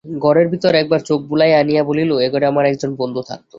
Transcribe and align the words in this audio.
ঘরের 0.05 0.47
ভিতর 0.47 0.73
একবার 0.75 1.01
চোখ 1.01 1.19
বুলাইয়া 1.29 1.57
আনিয়া 1.59 1.83
বলিল, 1.83 2.11
এঘরে 2.19 2.45
আমার 2.45 2.65
একজন 2.65 2.91
বন্ধু 2.95 3.21
থাকত। 3.21 3.45